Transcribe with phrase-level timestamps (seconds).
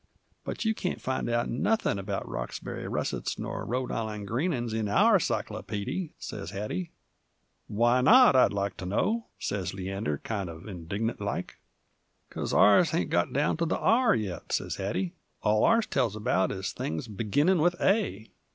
[0.43, 5.19] "But you can't find out nothin' 'bout Roxbury russets nor Rhode Island greenin's in our
[5.19, 6.89] cyclopeedy," sez Hattie.
[7.67, 11.59] "Why not, I'd like to know?" sez Leander, kind uv indignant like.
[12.31, 15.13] "'Cause ours hain't got down to the R yet," sez Hattie.
[15.43, 18.31] "All ours tells about is things beginnin' with A."